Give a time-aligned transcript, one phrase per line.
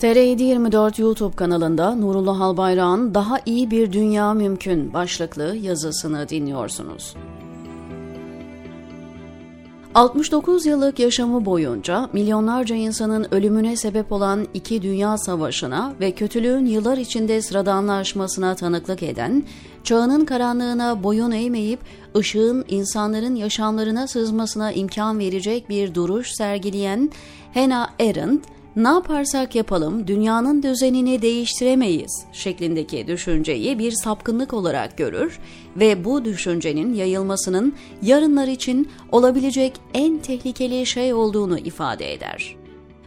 [0.00, 7.14] TR724 YouTube kanalında Nurullah Albayrak'ın Daha iyi Bir Dünya Mümkün başlıklı yazısını dinliyorsunuz.
[9.94, 16.98] 69 yıllık yaşamı boyunca milyonlarca insanın ölümüne sebep olan iki dünya savaşına ve kötülüğün yıllar
[16.98, 19.42] içinde sıradanlaşmasına tanıklık eden,
[19.84, 21.80] çağının karanlığına boyun eğmeyip
[22.16, 27.10] ışığın insanların yaşamlarına sızmasına imkan verecek bir duruş sergileyen
[27.54, 35.38] Hannah Arendt, ne yaparsak yapalım dünyanın düzenini değiştiremeyiz şeklindeki düşünceyi bir sapkınlık olarak görür
[35.76, 42.59] ve bu düşüncenin yayılmasının yarınlar için olabilecek en tehlikeli şey olduğunu ifade eder.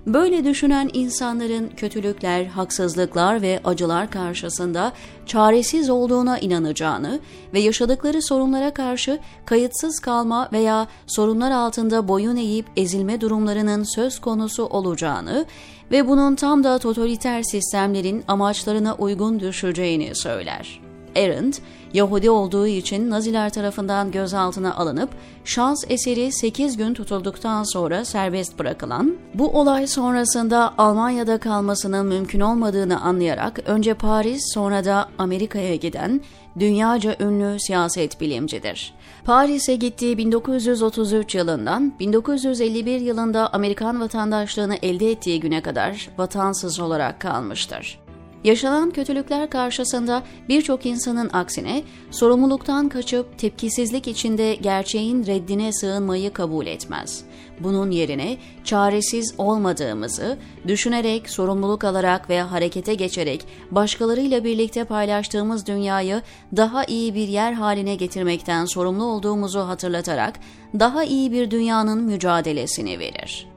[0.08, 4.94] Böyle düşünen insanların kötülükler, haksızlıklar ve acılar karşısında
[5.26, 7.20] çaresiz olduğuna inanacağını
[7.54, 14.66] ve yaşadıkları sorunlara karşı kayıtsız kalma veya sorunlar altında boyun eğip ezilme durumlarının söz konusu
[14.66, 15.46] olacağını
[15.92, 20.93] ve bunun tam da totaliter sistemlerin amaçlarına uygun düşeceğini söyler.
[21.16, 21.62] Arendt,
[21.94, 25.10] Yahudi olduğu için Naziler tarafından gözaltına alınıp
[25.46, 33.02] şans eseri 8 gün tutulduktan sonra serbest bırakılan, bu olay sonrasında Almanya'da kalmasının mümkün olmadığını
[33.02, 36.22] anlayarak önce Paris sonra da Amerika'ya giden
[36.60, 38.94] dünyaca ünlü siyaset bilimcidir.
[39.26, 48.03] Paris'e gittiği 1933 yılından 1951 yılında Amerikan vatandaşlığını elde ettiği güne kadar vatansız olarak kalmıştır.
[48.44, 57.24] Yaşanan kötülükler karşısında birçok insanın aksine sorumluluktan kaçıp tepkisizlik içinde gerçeğin reddine sığınmayı kabul etmez.
[57.60, 66.22] Bunun yerine çaresiz olmadığımızı düşünerek, sorumluluk alarak ve harekete geçerek başkalarıyla birlikte paylaştığımız dünyayı
[66.56, 70.40] daha iyi bir yer haline getirmekten sorumlu olduğumuzu hatırlatarak
[70.80, 73.53] daha iyi bir dünyanın mücadelesini verir.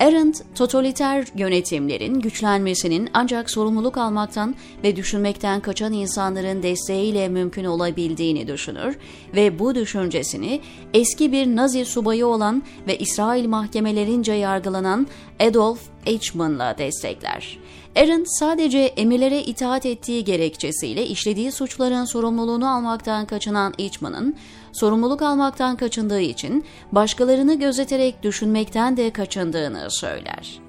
[0.00, 4.54] Arendt, totaliter yönetimlerin güçlenmesinin ancak sorumluluk almaktan
[4.84, 8.98] ve düşünmekten kaçan insanların desteğiyle mümkün olabildiğini düşünür
[9.34, 10.60] ve bu düşüncesini
[10.94, 15.06] eski bir Nazi subayı olan ve İsrail mahkemelerince yargılanan
[15.40, 17.58] Adolf Eichmann'la destekler.
[17.96, 24.36] Arendt sadece emirlere itaat ettiği gerekçesiyle işlediği suçların sorumluluğunu almaktan kaçınan Eichmann'ın
[24.72, 30.68] sorumluluk almaktan kaçındığı için başkalarını gözeterek düşünmekten de kaçındığını söyler.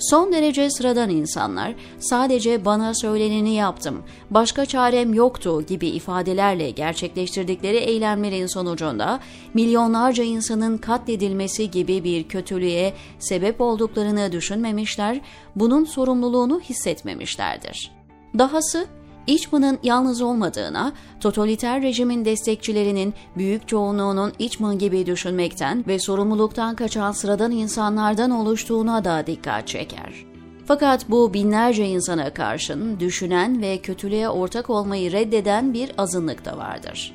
[0.00, 8.46] Son derece sıradan insanlar sadece bana söyleneni yaptım, başka çarem yoktu gibi ifadelerle gerçekleştirdikleri eylemlerin
[8.46, 9.20] sonucunda
[9.54, 15.20] milyonlarca insanın katledilmesi gibi bir kötülüğe sebep olduklarını düşünmemişler,
[15.56, 17.92] bunun sorumluluğunu hissetmemişlerdir.
[18.38, 18.86] Dahası
[19.26, 27.50] İçman'ın yalnız olmadığına, totaliter rejimin destekçilerinin büyük çoğunluğunun İçman gibi düşünmekten ve sorumluluktan kaçan sıradan
[27.50, 30.30] insanlardan oluştuğuna da dikkat çeker.
[30.66, 37.14] Fakat bu binlerce insana karşın düşünen ve kötülüğe ortak olmayı reddeden bir azınlık da vardır.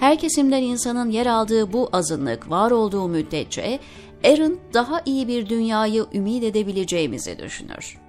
[0.00, 3.78] Her kesimden insanın yer aldığı bu azınlık var olduğu müddetçe
[4.24, 8.05] Arendt daha iyi bir dünyayı ümit edebileceğimizi düşünür.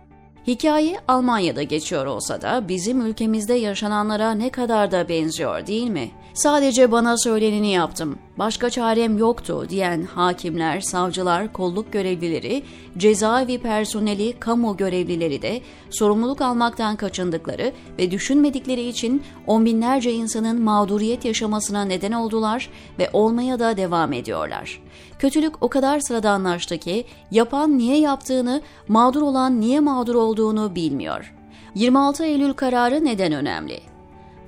[0.48, 6.10] Hikaye Almanya'da geçiyor olsa da bizim ülkemizde yaşananlara ne kadar da benziyor değil mi?
[6.34, 12.64] Sadece bana söyleneni yaptım, başka çarem yoktu diyen hakimler, savcılar, kolluk görevlileri,
[12.98, 21.26] cezaevi personeli, kamu görevlileri de sorumluluk almaktan kaçındıkları ve düşünmedikleri için on binlerce insanın mağduriyet
[21.26, 24.82] yaşamasına neden oldular ve olmaya da devam ediyorlar.
[25.20, 31.34] Kötülük o kadar sıradanlaştı ki yapan niye yaptığını, mağdur olan niye mağdur olduğunu bilmiyor.
[31.76, 33.97] 26 Eylül kararı neden önemli?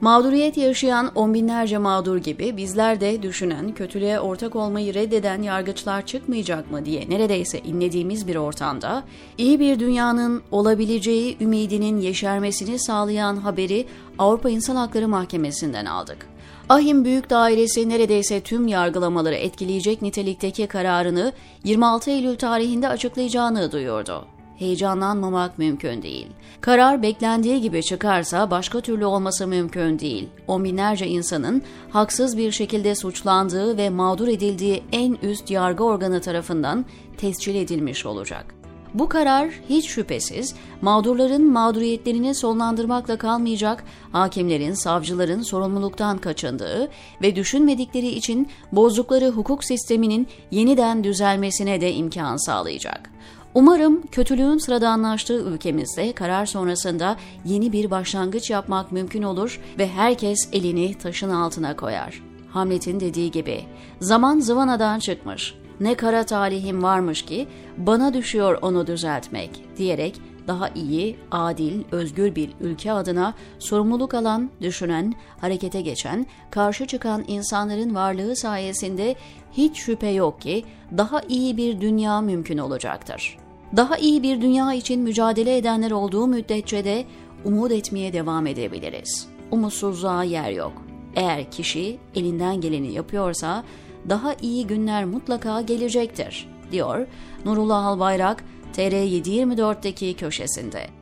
[0.02, 6.72] Mağduriyet yaşayan on binlerce mağdur gibi bizler de düşünen, kötülüğe ortak olmayı reddeden yargıçlar çıkmayacak
[6.72, 9.04] mı diye neredeyse inlediğimiz bir ortamda,
[9.38, 13.86] iyi bir dünyanın olabileceği ümidinin yeşermesini sağlayan haberi
[14.18, 16.28] Avrupa İnsan Hakları Mahkemesi'nden aldık.
[16.70, 21.34] Ahim Büyük Dairesi neredeyse tüm yargılamaları etkileyecek nitelikteki kararını
[21.64, 26.28] 26 Eylül tarihinde açıklayacağını duyurdu heyecanlanmamak mümkün değil.
[26.62, 30.30] Karar beklendiği gibi çıkarsa başka türlü olması mümkün değil.
[30.48, 36.86] On binlerce insanın haksız bir şekilde suçlandığı ve mağdur edildiği en üst yargı organı tarafından
[37.18, 38.60] tescil edilmiş olacak.
[38.94, 46.90] Bu karar hiç şüphesiz mağdurların mağduriyetlerini sonlandırmakla kalmayacak, hakimlerin, savcıların sorumluluktan kaçındığı
[47.22, 53.10] ve düşünmedikleri için bozdukları hukuk sisteminin yeniden düzelmesine de imkan sağlayacak.
[53.54, 60.94] Umarım kötülüğün sıradanlaştığı ülkemizde karar sonrasında yeni bir başlangıç yapmak mümkün olur ve herkes elini
[60.94, 62.24] taşın altına koyar.
[62.52, 63.62] Hamlet'in dediği gibi,
[64.00, 67.48] zaman zıvanadan çıkmış, ne kara talihim varmış ki
[67.78, 75.14] bana düşüyor onu düzeltmek diyerek daha iyi, adil, özgür bir ülke adına sorumluluk alan, düşünen,
[75.42, 79.16] harekete geçen, karşı çıkan insanların varlığı sayesinde
[79.52, 80.64] hiç şüphe yok ki
[80.98, 83.38] daha iyi bir dünya mümkün olacaktır.
[83.76, 87.06] Daha iyi bir dünya için mücadele edenler olduğu müddetçe de
[87.46, 89.28] umut etmeye devam edebiliriz.
[89.52, 90.74] Umutsuzluğa yer yok.
[91.16, 93.64] Eğer kişi elinden geleni yapıyorsa
[94.10, 97.08] daha iyi günler mutlaka gelecektir, diyor
[97.46, 98.44] Nurullah Albayrak
[98.76, 100.99] TR724'deki köşesinde.